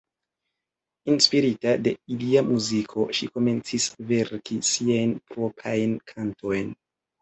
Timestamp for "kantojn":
6.13-6.79